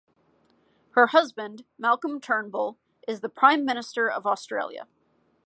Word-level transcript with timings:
Her 0.93 1.05
husband, 1.05 1.63
Malcolm 1.77 2.19
Turnbull, 2.19 2.79
is 3.07 3.21
the 3.21 3.29
Prime 3.29 3.63
Minister 3.63 4.09
of 4.09 4.25
Australia. 4.25 4.87